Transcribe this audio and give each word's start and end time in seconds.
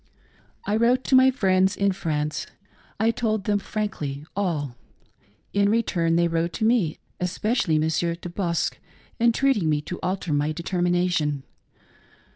I 0.65 0.75
wrote 0.77 1.03
to 1.03 1.15
my 1.15 1.29
friends 1.29 1.77
in 1.77 1.91
France. 1.91 2.47
I 2.99 3.11
told 3.11 3.43
them 3.43 3.59
frankly 3.59 4.25
all. 4.35 4.75
In 5.53 5.69
return 5.69 6.15
they 6.15 6.27
wrote 6.27 6.53
to 6.53 6.65
me— 6.65 6.97
especially 7.19 7.77
Monsieur 7.77 8.15
De 8.15 8.27
Bosque 8.27 8.79
entreating 9.19 9.69
me 9.69 9.79
to 9.81 9.99
alter 10.01 10.33
my 10.33 10.53
determination. 10.53 11.43